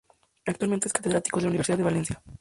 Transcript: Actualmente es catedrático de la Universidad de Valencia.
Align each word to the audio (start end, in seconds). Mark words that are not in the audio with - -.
Actualmente 0.47 0.87
es 0.87 0.93
catedrático 0.93 1.37
de 1.37 1.43
la 1.43 1.49
Universidad 1.49 1.77
de 1.77 1.83
Valencia. 1.83 2.23